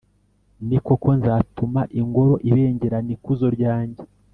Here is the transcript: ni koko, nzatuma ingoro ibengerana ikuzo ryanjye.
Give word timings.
ni 0.67 0.77
koko, 0.85 1.07
nzatuma 1.19 1.81
ingoro 1.99 2.33
ibengerana 2.49 3.09
ikuzo 3.15 3.45
ryanjye. 3.55 4.03